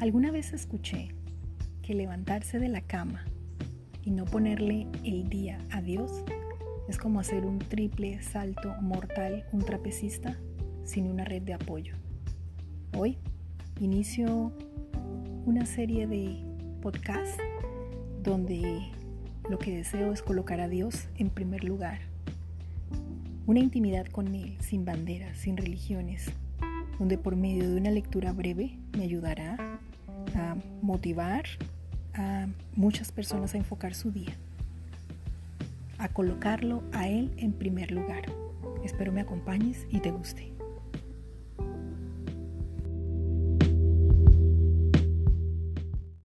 [0.00, 1.08] Alguna vez escuché
[1.82, 3.22] que levantarse de la cama
[4.02, 6.24] y no ponerle el día a Dios
[6.88, 10.38] es como hacer un triple salto mortal un trapecista
[10.84, 11.96] sin una red de apoyo.
[12.96, 13.18] Hoy
[13.78, 14.52] inicio
[15.44, 16.46] una serie de
[16.80, 17.36] podcasts
[18.22, 18.90] donde
[19.50, 21.98] lo que deseo es colocar a Dios en primer lugar.
[23.46, 26.30] Una intimidad con Él sin banderas, sin religiones,
[26.98, 29.69] donde por medio de una lectura breve me ayudará
[30.82, 31.44] motivar
[32.14, 34.32] a muchas personas a enfocar su día,
[35.98, 38.24] a colocarlo a Él en primer lugar.
[38.84, 40.59] Espero me acompañes y te guste.